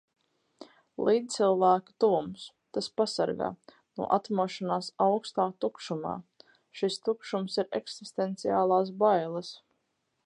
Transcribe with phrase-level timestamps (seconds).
[1.09, 2.45] Līdzcilvēku tuvums.
[2.77, 3.49] Tas pasargā.
[4.01, 6.15] No atmošanās aukstā tukšumā.
[6.81, 9.55] Šis tukšums ir eksistenciālās bailes...